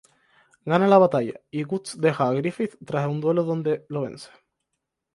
Ganan 0.71 0.89
la 0.89 0.97
batalla 0.97 1.39
y 1.51 1.61
Guts 1.61 2.01
deja 2.01 2.27
a 2.27 2.33
Griffith 2.33 2.75
tras 2.83 3.07
un 3.07 3.21
duelo 3.21 3.43
donde 3.43 3.85
lo 3.87 4.01
vence. 4.01 4.31